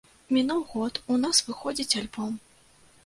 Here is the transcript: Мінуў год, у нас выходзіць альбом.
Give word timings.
Мінуў 0.35 0.63
год, 0.71 0.93
у 1.15 1.19
нас 1.25 1.41
выходзіць 1.49 1.97
альбом. 2.01 2.33